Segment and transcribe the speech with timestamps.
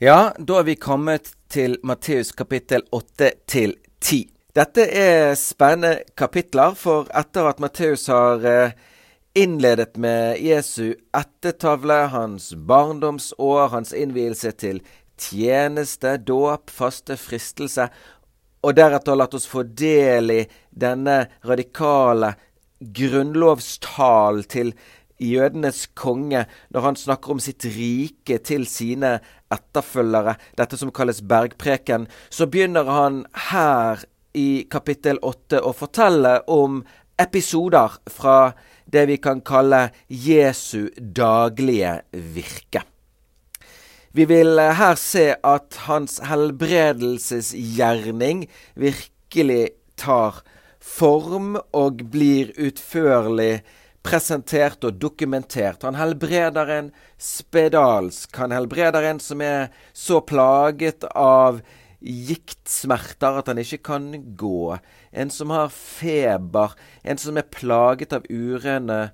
[0.00, 4.22] Ja, da er vi kommet til Matteus kapittel 8 til 10.
[4.56, 8.72] Dette er spennende kapitler, for etter at Matteus har eh,
[9.36, 14.80] innledet med Jesu ettertavle, hans barndomsår, hans innvielse til
[15.20, 17.90] tjeneste, dåp, faste, fristelse,
[18.64, 20.40] og deretter latt oss få del i
[20.72, 22.38] denne radikale
[22.80, 24.72] grunnlovstalen til
[25.20, 29.18] jødenes konge når han snakker om sitt rike til sine
[29.52, 34.04] etterfølgere, dette som kalles bergpreken, så begynner han her
[34.36, 36.84] i kapittel åtte å fortelle om
[37.20, 38.52] episoder fra
[38.90, 42.82] det vi kan kalle Jesu daglige virke.
[44.12, 49.68] Vi vil her se at hans helbredelsesgjerning virkelig
[50.00, 50.42] tar
[50.80, 53.62] form og blir utførlig
[54.02, 55.84] presentert og dokumentert.
[55.84, 58.36] Han helbreder en spedalsk.
[58.40, 61.60] Han helbreder en som er så plaget av
[62.00, 64.08] giktsmerter at han ikke kan
[64.40, 64.78] gå.
[65.12, 66.76] En som har feber.
[67.04, 69.10] En som er plaget av urene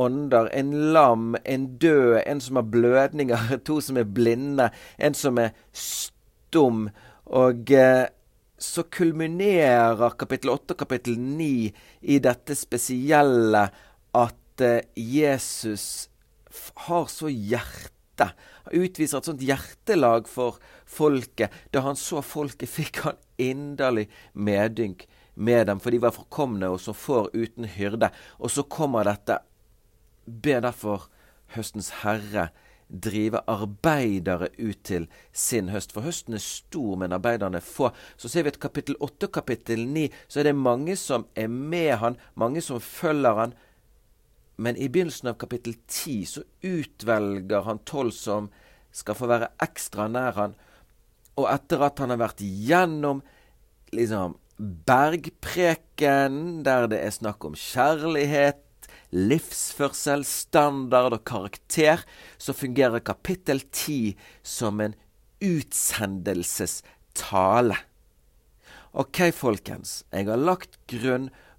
[0.00, 0.48] ånder.
[0.56, 3.52] En lam, en død, en som har blødninger.
[3.68, 4.70] To som er blinde.
[4.98, 6.88] En som er stum.
[7.26, 8.08] Og eh,
[8.62, 13.66] så kulminerer kapittel 8 og kapittel 9 i dette spesielle
[14.16, 16.08] at eh, Jesus
[16.86, 18.28] har så hjerte.
[18.68, 21.52] Han utviser et sånt hjertelag for folket.
[21.72, 26.80] Da han så folket, fikk han inderlig medynk med dem, for de var forkomne og
[26.84, 28.12] så får uten hyrde.
[28.38, 29.40] Og så kommer dette
[30.22, 31.08] Be derfor
[31.56, 32.52] høstens herre
[32.92, 35.94] drive arbeidere ut til sin høst.
[35.94, 37.90] For høsten er stor, men arbeiderne få.
[38.16, 41.48] Så ser vi at kapittel 8 og kapittel 9, så er det mange som er
[41.48, 43.56] med han, mange som følger han.
[44.62, 48.52] Men i begynnelsen av kapittel 10 så utvelger han tolv som
[48.94, 50.54] skal få være ekstra nær han.
[51.40, 53.22] Og etter at han har vært gjennom
[53.96, 54.36] liksom
[54.86, 58.60] bergpreken, der det er snakk om kjærlighet,
[59.12, 61.98] livsførsel, standard og karakter,
[62.38, 64.16] så fungerer kapittel 10
[64.46, 64.94] som en
[65.42, 67.76] utsendelsestale.
[68.92, 70.76] Ok, folkens, jeg har lagt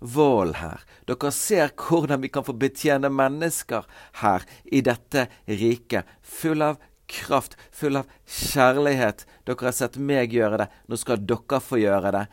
[0.04, 0.82] grunnvoll her.
[1.08, 3.86] Dere ser hvordan vi kan få betjene mennesker
[4.22, 6.78] her i dette riket, full av
[7.08, 9.26] kraft, full av kjærlighet.
[9.46, 12.28] Dere har sett meg gjøre det, nå skal dere få gjøre det.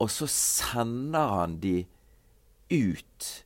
[0.00, 1.86] Og så sender han de
[2.70, 3.44] ut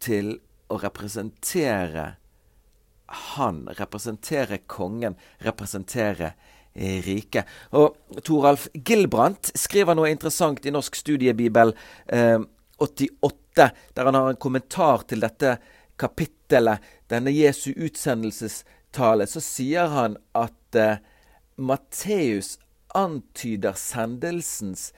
[0.00, 2.16] til å representere
[3.06, 6.32] han, representere kongen, representere
[6.74, 7.46] riket.
[7.78, 7.94] Og
[8.26, 11.74] Toralf Gilbrandt skriver noe interessant i Norsk studiebibel
[12.06, 12.40] eh,
[12.82, 15.56] 88, der han har en kommentar til dette
[16.00, 19.28] kapittelet, denne Jesu utsendelsestale.
[19.30, 21.02] Så sier han at eh,
[21.56, 22.56] Matteus
[22.94, 24.90] antyder sendelsens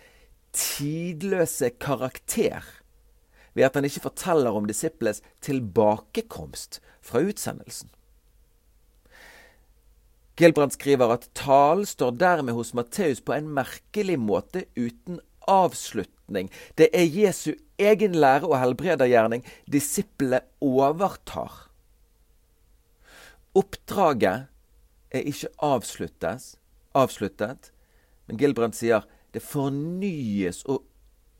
[0.56, 2.64] tidløse karakter
[3.56, 7.88] ved at han ikke forteller om disiples tilbakekomst fra utsendelsen.
[10.36, 16.50] Gilbrand skriver at talen står dermed hos Matteus på en merkelig måte uten avslutning.
[16.76, 21.70] Det er Jesu egen lære og helbredergjerning disiplene overtar.
[23.56, 24.50] Oppdraget
[25.16, 27.70] er ikke avsluttet,
[28.26, 30.84] men Gilbrand sier det fornyes og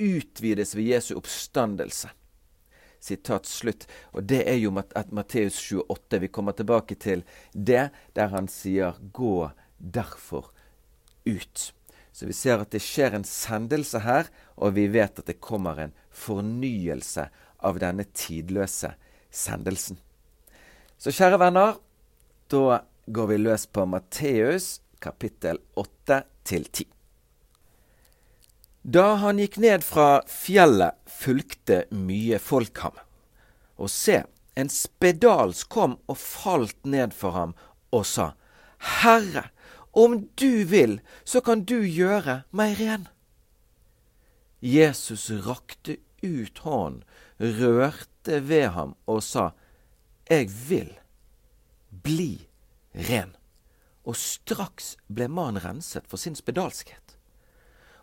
[0.01, 2.09] utvides ved Jesu oppstandelse.
[3.07, 3.87] Sitat slutt.
[4.13, 6.21] Og det er jo at Matteus 28.
[6.25, 10.51] Vi kommer tilbake til det, der han sier 'gå derfor
[11.27, 11.73] ut'.
[12.13, 15.79] Så vi ser at det skjer en sendelse her, og vi vet at det kommer
[15.79, 17.29] en fornyelse
[17.61, 18.95] av denne tidløse
[19.31, 19.99] sendelsen.
[20.97, 21.77] Så kjære venner,
[22.49, 26.96] da går vi løs på Matteus kapittel 8 til 10.
[28.87, 32.95] Da han gikk ned fra fjellet, fulgte mye folk ham.
[33.83, 34.21] Og se,
[34.55, 37.55] en spedals kom og falt ned for ham
[37.91, 38.29] og sa,
[39.03, 39.49] Herre,
[39.91, 43.09] om du vil, så kan du gjøre meg ren.
[44.63, 47.03] Jesus rakte ut hånden,
[47.43, 49.51] rørte ved ham og sa,
[50.31, 50.95] Jeg vil,
[51.91, 52.47] bli
[53.11, 53.35] ren.
[54.07, 57.16] Og straks ble mannen renset for sin spedalskhet.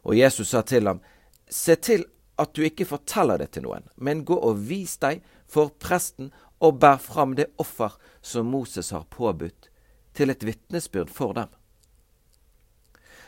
[0.03, 1.01] Og Jesus sa til ham,
[1.49, 2.05] Se til
[2.39, 6.31] at du ikke forteller det til noen, men gå og vis deg for presten
[6.63, 9.69] og bær fram det offer som Moses har påbudt,
[10.13, 11.51] til et vitnesbyrd for dem.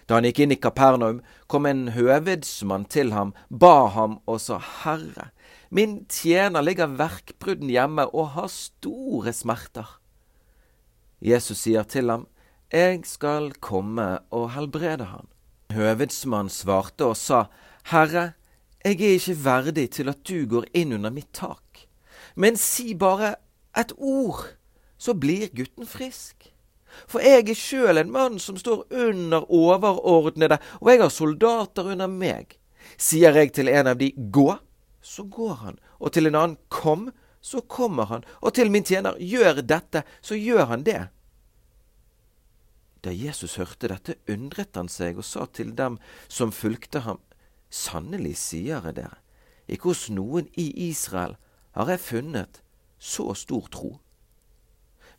[0.05, 4.59] Da han gikk inn i Kapernaum, kom en høvedsmann til ham, ba ham og sa,
[4.83, 5.31] Herre,
[5.73, 9.97] min tjener ligger verkbrudden hjemme og har store smerter.
[11.25, 12.27] Jesus sier til ham,
[12.69, 15.25] jeg skal komme og helbrede han.
[15.73, 17.45] Høvedsmannen svarte og sa,
[17.89, 18.33] Herre,
[18.85, 21.87] jeg er ikke verdig til at du går inn under mitt tak,
[22.35, 23.35] men si bare
[23.77, 24.43] et ord,
[24.97, 26.51] så blir gutten frisk.
[27.09, 32.07] For jeg er sjøl en mann som står under overordnede, og jeg har soldater under
[32.07, 32.55] meg.
[32.97, 34.47] Sier jeg til en av de gå,
[35.01, 37.09] så går han, og til en annen kom,
[37.41, 41.01] så kommer han, og til min tjener gjør dette, så gjør han det.
[43.05, 47.21] Da Jesus hørte dette, undret han seg og sa til dem som fulgte ham,
[47.69, 49.17] Sannelig sier jeg dere,
[49.67, 51.35] ikke hos noen i Israel
[51.75, 52.61] har jeg funnet
[52.97, 53.89] så stor tro.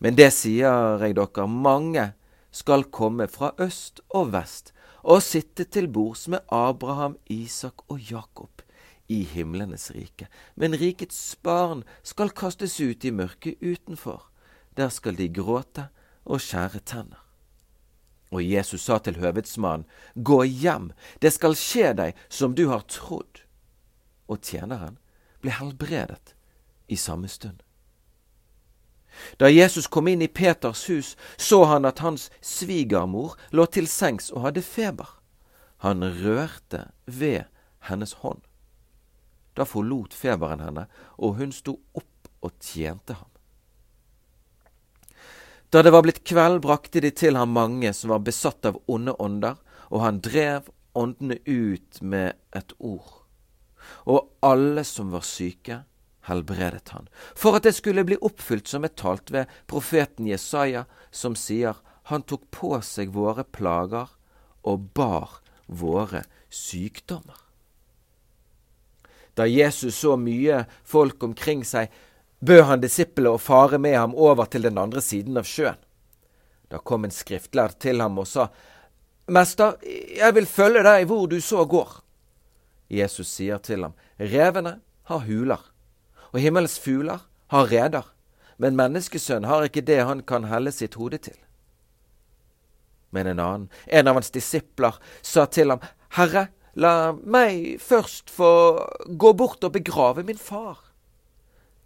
[0.01, 2.07] Men det sier jeg dere, mange
[2.51, 4.73] skal komme fra øst og vest
[5.07, 8.65] og sitte til bords med Abraham, Isak og Jakob
[9.09, 10.27] i himlenes rike.
[10.57, 14.27] Men rikets barn skal kastes ut i mørket utenfor.
[14.77, 15.89] Der skal de gråte
[16.25, 17.26] og skjære tenner.
[18.35, 20.91] Og Jesus sa til høvedsmannen, Gå hjem,
[21.23, 23.45] det skal skje deg som du har trodd.
[24.27, 24.99] Og tjeneren
[25.41, 26.35] ble helbredet
[26.89, 27.63] i samme stund.
[29.41, 34.29] Da Jesus kom inn i Peters hus, så han at hans svigermor lå til sengs
[34.31, 35.09] og hadde feber.
[35.85, 37.47] Han rørte ved
[37.89, 38.43] hennes hånd.
[39.57, 40.87] Da forlot feberen henne,
[41.17, 43.31] og hun sto opp og tjente ham.
[45.71, 49.17] Da det var blitt kveld, brakte de til ham mange som var besatt av onde
[49.23, 49.59] ånder,
[49.91, 53.27] og han drev åndene ut med et ord.
[54.07, 55.83] Og alle som var syke,
[56.27, 61.39] helbredet han, for at det skulle bli oppfylt som er talt ved profeten Jesaja, som
[61.39, 61.75] sier,
[62.07, 64.13] Han tok på seg våre plager
[64.63, 67.41] og bar våre sykdommer.
[69.35, 71.91] Da Jesus så mye folk omkring seg,
[72.41, 75.79] bød han disiplet å fare med ham over til den andre siden av sjøen.
[76.69, 78.49] Da kom en skriftlærd til ham og sa,
[79.31, 82.01] Mester, jeg vil følge deg hvor du så går.
[82.91, 84.79] Jesus sier til ham, Revene
[85.11, 85.63] har huler
[86.37, 87.23] og himmels fugler
[87.53, 88.07] har reder,
[88.61, 91.37] men menneskesønn har ikke det han kan helle sitt hode til.
[93.15, 95.85] Men en annen, en av hans disipler, sa til ham,
[96.17, 98.51] Herre, la meg først få
[99.09, 100.83] gå bort og begrave min far.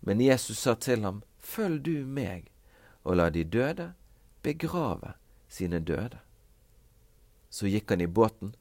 [0.00, 2.50] Men Jesus sa til ham, Følg du meg,
[3.05, 3.93] og la de døde
[4.43, 5.14] begrave
[5.49, 6.20] sine døde.
[7.50, 8.55] Så gikk han i båten,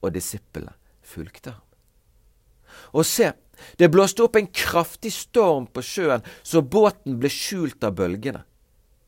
[0.00, 0.72] og disiplene
[1.04, 1.66] fulgte ham.
[2.96, 3.32] Og se,
[3.76, 8.44] det blåste opp en kraftig storm på sjøen, så båten ble skjult av bølgene.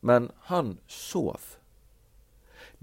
[0.03, 1.55] Men han sov.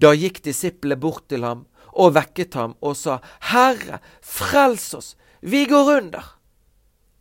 [0.00, 3.18] Da gikk disiplene bort til ham og vekket ham og sa,
[3.52, 6.24] Herre, frels oss, vi går under.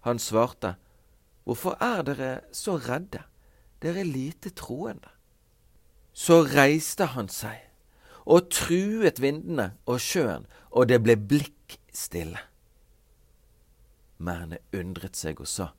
[0.08, 0.78] Han svarte,
[1.50, 3.24] Hvorfor er dere så redde,
[3.82, 5.10] dere lite troende?
[6.14, 7.64] Så reiste han seg
[8.30, 12.38] og truet vindene og sjøen, og det ble blikk stille.
[14.22, 15.72] Mærene undret seg og sa,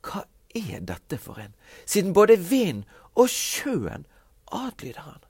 [0.00, 0.24] Hva
[0.56, 1.52] er dette for en,
[1.84, 4.08] siden både vind og sjøen
[4.48, 5.24] adlyder han?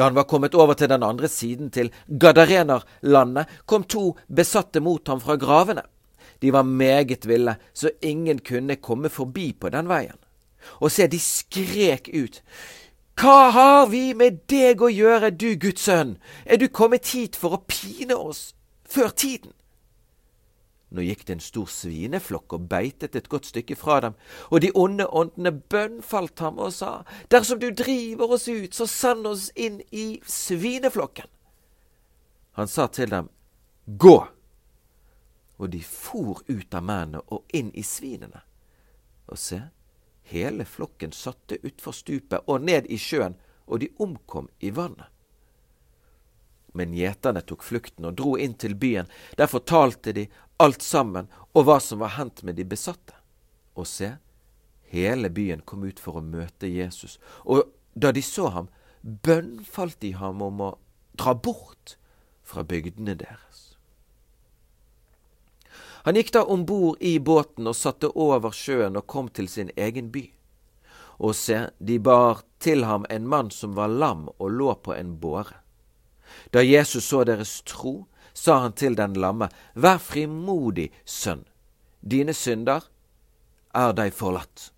[0.00, 5.12] Da han var kommet over til den andre siden, til Gadarenerlandet, kom to besatte mot
[5.12, 5.84] ham fra gravene.
[6.42, 10.18] De var meget ville, så ingen kunne komme forbi på den veien.
[10.80, 12.40] Og se, de skrek ut.
[13.20, 16.16] Hva har vi med deg å gjøre, du Guds sønn?
[16.44, 18.54] Er du kommet hit for å pine oss
[18.88, 19.52] før tiden?
[20.94, 24.18] Nå gikk det en stor svineflokk og beitet et godt stykke fra dem,
[24.50, 29.26] og de onde åndene bønnfalt ham og sa, Dersom du driver oss ut, så send
[29.26, 31.26] oss inn i svineflokken.
[32.58, 33.30] Han sa til dem,
[33.86, 34.20] Gå!
[35.56, 38.42] Og de for ut av mennene og inn i svinene.
[39.30, 39.60] Og se,
[40.30, 45.08] hele flokken satte utfor stupet og ned i sjøen, og de omkom i vannet.
[46.74, 49.06] Men gjeterne tok flukten og dro inn til byen.
[49.38, 50.26] Der fortalte de
[50.60, 53.14] alt sammen og hva som var hendt med de besatte.
[53.78, 54.10] Og se,
[54.90, 58.68] hele byen kom ut for å møte Jesus, og da de så ham,
[59.02, 60.70] bønnfalt de ham om å
[61.18, 61.96] dra bort
[62.42, 63.53] fra bygdene deres.
[66.04, 69.70] Han gikk da om bord i båten og satte over sjøen og kom til sin
[69.76, 70.26] egen by.
[71.18, 75.14] Og se, de bar til ham en mann som var lam og lå på en
[75.20, 75.62] båre.
[76.52, 81.44] Da Jesus så deres tro, sa han til den lamme, Vær frimodig, sønn,
[82.02, 82.84] dine synder
[83.72, 84.70] er deg forlatt.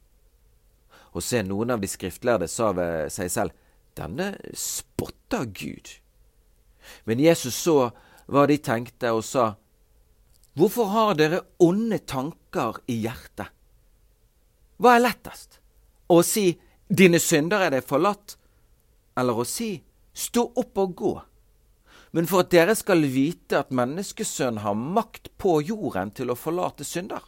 [1.16, 3.62] Og se, noen av de skriftlærde sa ved seg selv,
[3.96, 5.88] Denne spotter Gud.
[7.08, 7.90] Men Jesus så
[8.28, 9.54] hva de tenkte, og sa,
[10.56, 13.50] Hvorfor har dere onde tanker i hjertet?
[14.80, 15.58] Hva er lettest?
[16.08, 16.48] Å si
[16.88, 18.38] dine synder er deg forlatt,
[19.20, 19.74] eller å si,
[20.16, 21.12] stå opp og gå.
[22.16, 26.88] Men for at dere skal vite at menneskesønnen har makt på jorden til å forlate
[26.88, 27.20] synder.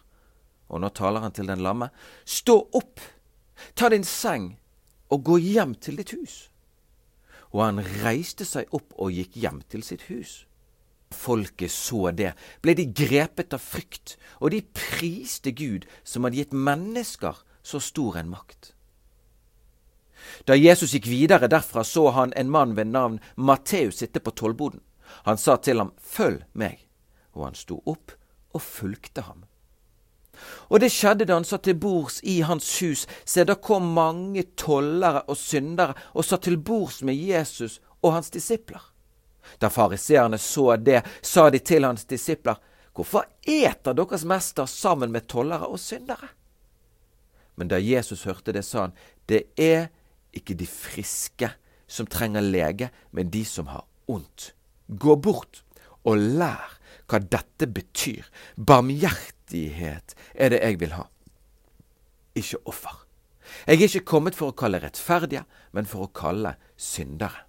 [0.72, 1.90] Og nå taler han til den lamme.
[2.24, 3.00] Stå opp,
[3.76, 4.54] ta din seng
[5.12, 6.46] og gå hjem til ditt hus.
[7.52, 10.46] Og han reiste seg opp og gikk hjem til sitt hus.
[11.14, 16.52] Folket så det, ble de grepet av frykt, og de priste Gud som hadde gitt
[16.52, 18.72] mennesker så stor en makt.
[20.44, 24.80] Da Jesus gikk videre derfra, så han en mann ved navn Matteus sitte på tollboden.
[25.24, 26.84] Han sa til ham, Følg meg,
[27.32, 28.12] og han sto opp
[28.52, 29.44] og fulgte ham.
[30.68, 34.44] Og det skjedde da han satt til bords i hans hus, se da kom mange
[34.56, 38.87] tollere og syndere og satt til bords med Jesus og hans disipler.
[39.60, 42.58] Da fariseerne så det, sa de til hans disipler,
[42.98, 46.32] Hvorfor eter deres mester sammen med tollere og syndere?
[47.54, 48.96] Men da Jesus hørte det, sa han,
[49.28, 49.88] Det er
[50.34, 51.52] ikke de friske
[51.86, 54.52] som trenger lege, men de som har ondt.
[54.88, 55.62] Gå bort
[56.04, 56.78] og lær
[57.08, 58.26] hva dette betyr.
[58.56, 61.06] Barmhjertighet er det jeg vil ha,
[62.34, 63.04] ikke offer.
[63.66, 67.47] Jeg er ikke kommet for å kalle rettferdige, men for å kalle syndere.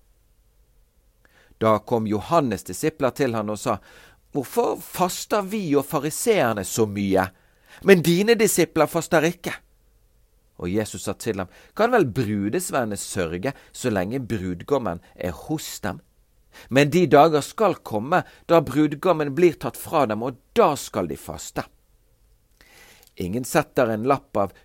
[1.59, 3.79] Da kom Johannes' disipler til han og sa,
[4.31, 7.25] Hvorfor faster vi og fariseerne så mye,
[7.83, 9.55] men dine disipler faster ikke?
[10.59, 16.01] Og Jesus sa til ham, Kan vel brudesvennene sørge så lenge brudgommen er hos dem?
[16.69, 21.17] Men de dager skal komme da brudgommen blir tatt fra dem, og da skal de
[21.17, 21.63] faste.
[23.19, 24.55] Ingen setter en lapp av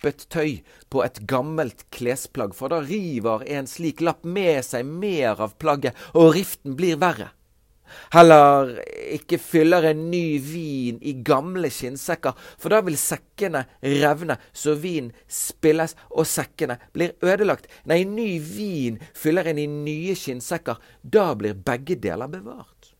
[0.00, 5.40] ukrympet tøy på et gammelt klesplagg, for da river en slik lapp med seg mer
[5.40, 7.30] av plagget, og riften blir verre.
[8.12, 8.78] Heller
[9.10, 15.10] ikke fyller en ny vin i gamle skinnsekker, for da vil sekkene revne så vin
[15.26, 17.66] spilles og sekkene blir ødelagt.
[17.84, 22.94] Nei, ny vin fyller en i nye skinnsekker, da blir begge deler bevart.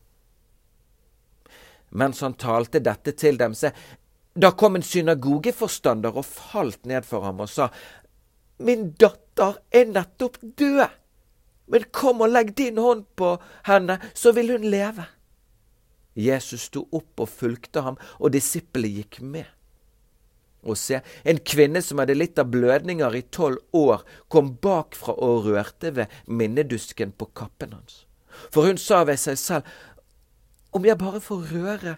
[1.91, 3.73] Mens han talte dette til dem, se,
[4.35, 7.71] da kom en synagogeforstander og falt ned for ham og sa,
[8.61, 10.85] Min datter er nettopp død.
[11.71, 15.07] Men kom og legg din hånd på henne, så vil hun leve.
[16.19, 19.47] Jesus sto opp og fulgte ham, og disiplene gikk med.
[20.61, 25.47] Og se, en kvinne som hadde litt av blødninger i tolv år, kom bakfra og
[25.47, 28.05] rørte ved minnedusken på kappen hans.
[28.53, 29.79] For hun sa ved seg selv,
[30.77, 31.97] om jeg bare får røre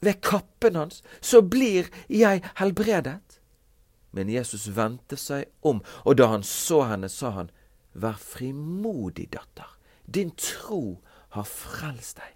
[0.00, 3.40] ved kappen hans, så blir jeg helbredet.
[4.16, 7.52] Men Jesus vendte seg om, og da han så henne, sa han,
[7.96, 9.70] Vær frimodig, datter.
[10.04, 10.98] Din tro
[11.32, 12.34] har frelst deg.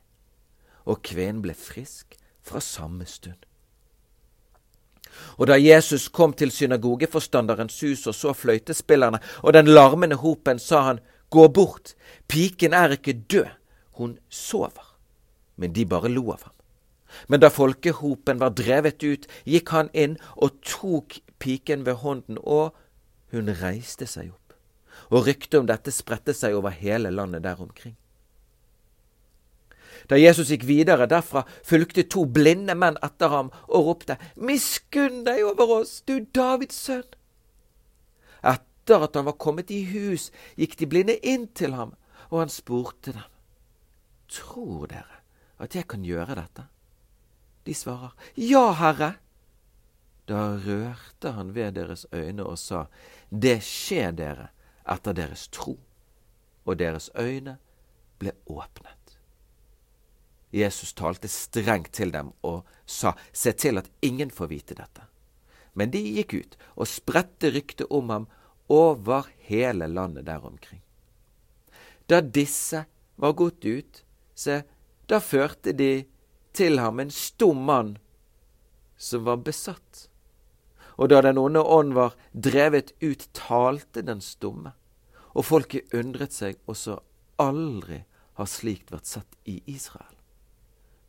[0.89, 3.45] Og kvinnen ble frisk fra samme stund.
[5.37, 10.87] Og da Jesus kom til synagogeforstanderens hus og så fløytespillerne og den larmende hopen, sa
[10.89, 11.95] han, Gå bort,
[12.27, 13.53] piken er ikke død,
[14.01, 14.97] hun sover.
[15.57, 16.60] Men de bare lo av ham.
[17.29, 22.77] Men da folkehopen var drevet ut, gikk han inn og tok piken ved hånden, og
[23.35, 24.41] hun reiste seg opp
[25.11, 27.97] og ryktet om dette spredte seg over hele landet der omkring.
[30.11, 35.43] Da Jesus gikk videre derfra, fulgte to blinde menn etter ham og ropte, Miskunn deg
[35.47, 37.07] over oss, du Davids sønn!
[38.41, 41.95] Etter at han var kommet i hus, gikk de blinde inn til ham,
[42.31, 43.29] og han spurte dem,
[44.31, 45.25] Tror dere
[45.59, 46.65] at jeg kan gjøre dette?
[47.65, 49.15] De svarer, Ja, Herre.
[50.29, 52.87] Da rørte han ved deres øyne og sa,
[53.31, 54.49] Det skjer dere
[54.89, 55.79] etter deres tro,
[56.65, 57.59] og deres øyne
[58.19, 59.19] ble åpnet.
[60.53, 65.07] Jesus talte strengt til dem og sa, Se til at ingen får vite dette.
[65.75, 68.27] Men de gikk ut og spredte ryktet om ham
[68.69, 70.83] over hele landet der omkring.
[72.11, 72.85] Da disse
[73.17, 74.03] var gått ut,
[74.35, 74.63] se,
[75.07, 76.07] da førte de
[76.53, 77.97] til ham en stum mann
[78.97, 80.09] som var besatt.
[81.01, 84.75] Og da den onde ånd var drevet ut, talte den stumme
[85.35, 86.99] og folket undret seg også
[87.41, 88.03] aldri
[88.39, 90.17] har slikt vært sett i Israel.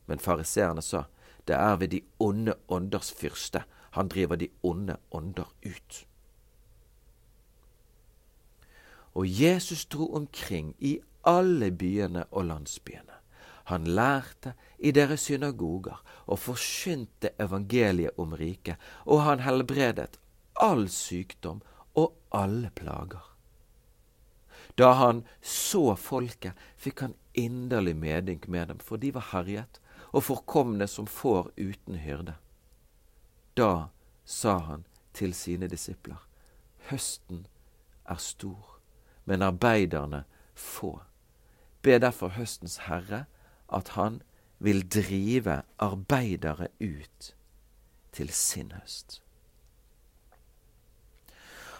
[0.05, 1.05] Men fariseerne sa,
[1.47, 3.63] det er ved de onde ånders fyrste
[3.97, 6.05] han driver de onde ånder ut.
[9.13, 13.17] Og Jesus dro omkring i alle byene og landsbyene.
[13.71, 18.75] Han lærte i deres synagoger og forkynte evangeliet om riket,
[19.05, 20.19] og han helbredet
[20.59, 21.61] all sykdom
[21.95, 23.23] og alle plager.
[24.75, 29.79] Da han så folket, fikk han inderlig medynk med dem, for de var herjet
[30.11, 32.35] og forkomne som får uten hyrde.
[33.55, 33.87] Da
[34.25, 34.83] sa han
[35.15, 36.19] til sine disipler,
[36.91, 37.45] høsten
[38.03, 38.79] er stor,
[39.25, 40.25] men arbeiderne
[40.55, 40.97] få.
[41.81, 43.25] Be derfor høstens herre
[43.71, 44.21] at han
[44.61, 47.33] vil drive arbeidere ut
[48.13, 49.21] til sin høst.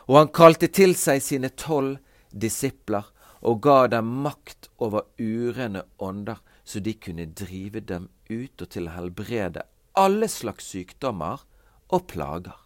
[0.09, 1.99] Og han kalte til seg sine tolv
[2.31, 8.69] disipler og ga dem makt over urene ånder, så de kunne drive dem ut og
[8.69, 9.65] til å helbrede
[9.97, 11.43] alle slags sykdommer
[11.91, 12.57] og plager.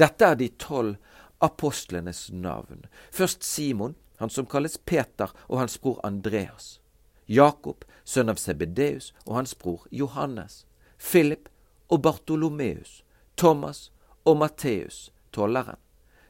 [0.00, 0.96] Dette er de tolv
[1.44, 2.86] apostlenes navn.
[3.12, 6.78] Først Simon, han som kalles Peter, og hans bror Andreas.
[7.26, 10.64] Jakob, sønn av Sebedeus, og hans bror Johannes.
[10.98, 11.48] Philip
[11.88, 13.02] og Bartolomeus.
[13.36, 13.90] Thomas
[14.24, 15.78] og Matteus, tolleren.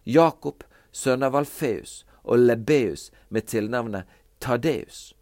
[0.05, 4.05] Jakob, sønn av Alfeus, og Lebeus med tilnavnet
[4.41, 5.15] Tadeus.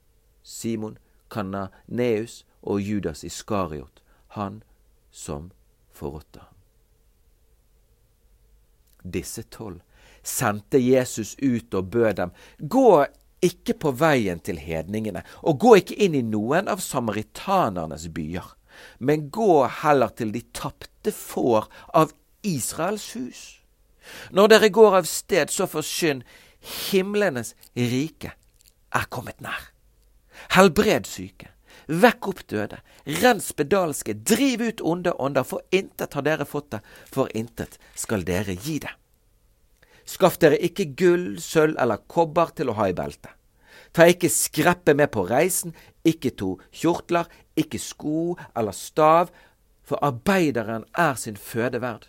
[0.42, 0.98] Simon,
[1.30, 4.62] Kananeus og Judas Iskariot, han
[5.10, 5.50] som
[5.92, 6.54] forrådte ham.
[9.04, 9.82] Disse tolv
[10.22, 13.04] sendte Jesus ut og bød dem, gå
[13.44, 18.46] ikke på veien til hedningene, og gå ikke inn i noen av samaritanernes byer,
[18.98, 23.42] men gå heller til de tapte får av Israels hus.
[24.34, 26.24] Når dere går av sted, så forsyn
[26.90, 28.34] himlenes rike
[28.94, 29.70] er kommet nær.
[30.54, 32.78] Helbred syke, Vekk opp døde,
[33.20, 36.80] rens bedalske, driv ut onde ånder, for intet har dere fått det,
[37.12, 38.92] for intet skal dere gi det.
[40.04, 43.32] Skaff dere ikke gull, sølv eller kobber til å ha i beltet.
[43.94, 49.30] Ta ikke skreppe med på reisen, ikke to kjortler, ikke sko eller stav,
[49.84, 52.08] for arbeideren er sin føde verd.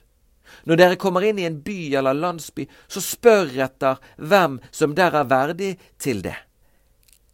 [0.66, 5.18] Når dere kommer inn i en by eller landsby, så spør etter hvem som der
[5.18, 6.38] er verdig til det.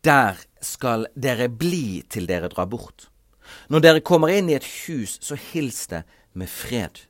[0.03, 3.09] Der skal dere bli til dere drar bort.
[3.69, 6.03] Når dere kommer inn i et hus, så hils det
[6.33, 7.03] med fred.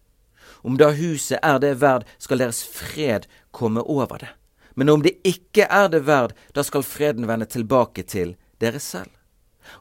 [0.61, 4.29] Om da huset er det verd, skal deres fred komme over det.
[4.75, 9.11] Men om det ikke er det verd, da skal freden vende tilbake til dere selv.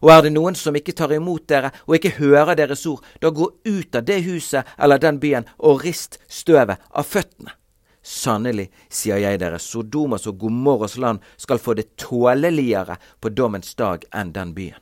[0.05, 3.31] Og er det noen som ikke tar imot dere og ikke hører deres ord, da
[3.33, 7.55] gå ut av det huset eller den byen og rist støvet av føttene.
[8.01, 14.07] Sannelig, sier jeg dere, Sodomas og Gomorras land skal få det tåleligere på dommens dag
[14.17, 14.81] enn den byen.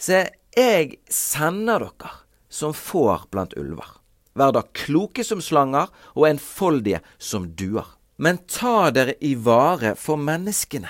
[0.00, 0.24] Se,
[0.56, 2.14] jeg sender dere
[2.48, 3.99] som får blant ulver.
[4.40, 7.84] Vær da kloke som slanger og enfoldige som duer.
[8.16, 10.88] Men ta dere i vare for menneskene,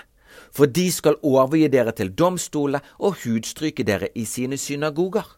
[0.54, 5.36] for de skal overgi dere til domstolene og hudstryke dere i sine synagoger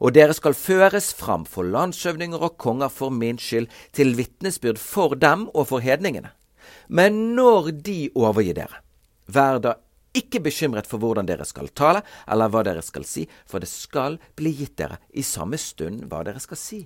[0.00, 5.16] og dere skal føres fram for landshøvdinger og konger for min skyld, til vitnesbyrd for
[5.20, 6.32] dem og for hedningene.
[6.88, 8.80] Men når de overgir dere,
[9.28, 9.76] vær da
[10.16, 14.18] ikke bekymret for hvordan dere skal tale, eller hva dere skal si, for det skal
[14.36, 16.80] bli gitt dere i samme stund hva dere skal si.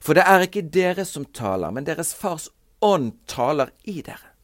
[0.00, 2.48] For det er ikke dere som taler, men deres fars
[2.84, 4.34] ånd taler i dere.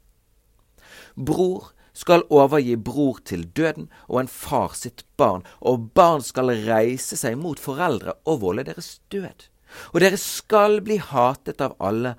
[1.15, 7.17] Bror skal overgi bror til døden og en far sitt barn, og barn skal reise
[7.19, 9.47] seg mot foreldre og volde deres død.
[9.95, 12.17] Og dere skal bli hatet av alle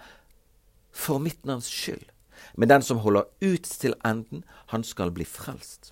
[0.96, 2.08] for mitt navns skyld,
[2.56, 5.92] men den som holder ut til enden, han skal bli frelst.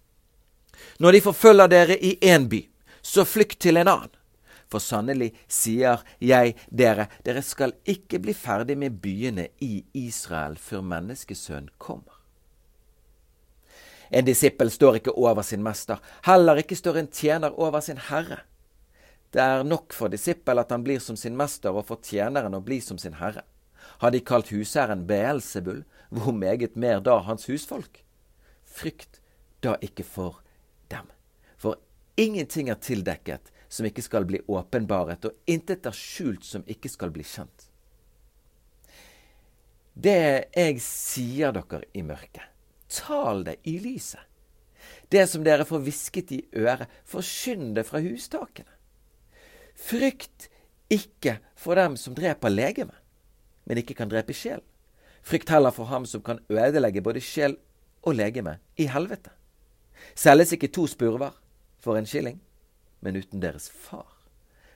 [1.00, 2.64] Når de forfølger dere i én by,
[3.04, 4.12] så flykt til en annen.
[4.74, 10.82] For sannelig sier jeg dere, dere skal ikke bli ferdig med byene i Israel før
[10.90, 12.18] menneskesønn kommer.
[14.10, 18.42] En disippel står ikke over sin mester, heller ikke står en tjener over sin herre.
[19.34, 22.62] Det er nok for disippel at han blir som sin mester, og for tjeneren å
[22.66, 23.46] bli som sin herre.
[24.02, 28.04] Har de kalt husherren Beelsebull, hvor meget mer da hans husfolk?
[28.66, 29.22] Frykt
[29.66, 30.42] da ikke for
[30.94, 31.10] dem,
[31.58, 31.82] for
[32.18, 37.14] ingenting er tildekket som ikke skal bli åpenbaret, og intet er skjult som ikke skal
[37.14, 37.70] bli kjent.
[39.94, 42.46] Det jeg sier dere i mørket,
[42.90, 44.22] tal det i lyset.
[45.10, 48.70] Det som dere får hvisket i øret, forkynn det fra hustakene.
[49.78, 50.50] Frykt
[50.94, 52.96] ikke for dem som dreper legeme,
[53.66, 54.62] men ikke kan drepe sjel.
[55.24, 57.56] Frykt heller for ham som kan ødelegge både sjel
[58.04, 59.32] og legeme i helvete.
[60.16, 61.32] Selges ikke to spurver
[61.80, 62.42] for en skilling,
[63.04, 64.08] men uten deres far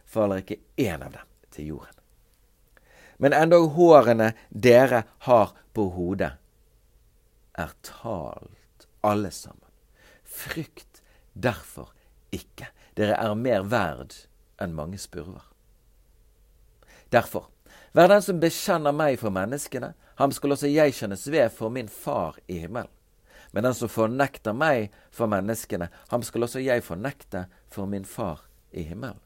[0.07, 2.03] faller ikke én av dem til jorden.
[3.17, 6.33] Men endog hårene dere har på hodet,
[7.57, 9.71] er talt, alle sammen.
[10.23, 11.01] Frykt
[11.33, 11.89] derfor
[12.31, 12.69] ikke.
[12.97, 14.13] Dere er mer verd
[14.61, 15.41] enn mange spurver.
[17.13, 17.47] Derfor,
[17.97, 21.89] vær den som bekjenner meg for menneskene, ham skal også jeg kjennes ved for min
[21.89, 22.91] Far i himmelen.
[23.51, 28.45] Men den som fornekter meg for menneskene, ham skal også jeg fornekte for min Far
[28.71, 29.21] i himmelen.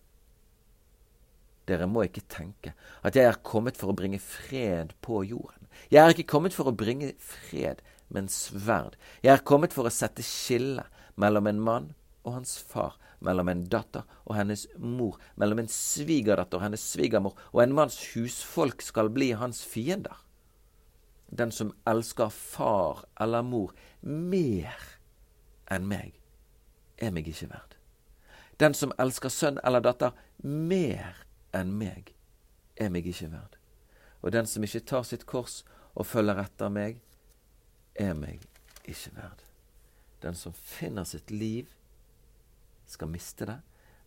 [1.69, 2.73] Dere må ikke tenke
[3.05, 5.69] at jeg er kommet for å bringe fred på jorden.
[5.93, 7.79] Jeg er ikke kommet for å bringe fred,
[8.11, 8.97] men sverd.
[9.23, 10.83] Jeg er kommet for å sette skille
[11.21, 11.87] mellom en mann
[12.25, 17.37] og hans far, mellom en datter og hennes mor, mellom en svigerdatter og hennes svigermor,
[17.53, 20.17] og en manns husfolk skal bli hans fiender.
[21.31, 24.75] Den som elsker far eller mor mer
[25.71, 26.17] enn meg,
[26.99, 27.70] er meg ikke verd.
[28.61, 30.13] Den som elsker sønn eller datter
[30.45, 31.23] mer
[31.57, 32.11] enn meg,
[32.77, 33.57] er meg ikke verd.
[34.21, 35.63] Og den som ikke tar sitt kors
[35.97, 37.01] og følger etter meg,
[37.97, 38.45] er meg
[38.85, 39.41] ikke verd.
[40.21, 41.73] Den som finner sitt liv,
[42.85, 43.57] skal miste det,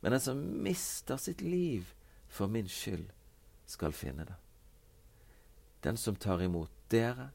[0.03, 1.91] men den som mister sitt liv
[2.29, 3.09] for min skyld,
[3.67, 4.37] skal finne det.
[5.83, 7.31] Den som tar imot dere,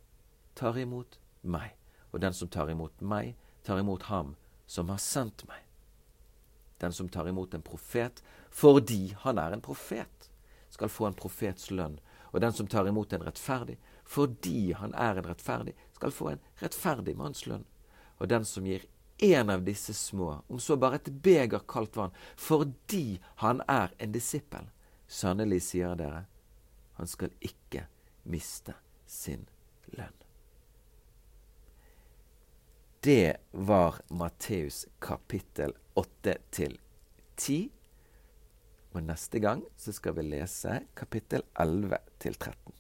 [0.55, 1.73] tar imot meg,
[2.11, 3.33] og den som tar imot meg,
[3.65, 4.35] tar imot ham
[4.69, 5.68] som har sendt meg.
[6.79, 10.29] Den som tar imot en profet fordi han er en profet,
[10.69, 11.99] skal få en profets lønn.
[12.31, 13.77] Og den som tar imot en rettferdig
[14.09, 17.67] fordi han er en rettferdig, skal få en rettferdig manns lønn.
[18.17, 18.87] Og den som gir
[19.21, 24.15] en av disse små, om så bare et beger kaldt vann, fordi han er en
[24.15, 24.71] disippel,
[25.05, 26.23] sannelig sier dere,
[26.97, 27.85] han skal ikke
[28.23, 28.73] miste
[29.05, 29.45] sin
[29.93, 30.15] lønn.
[33.03, 36.77] Det var Matteus kapittel 8 til
[37.35, 37.57] 10.
[38.95, 42.78] Og neste gang så skal vi lese kapittel 11 til 13.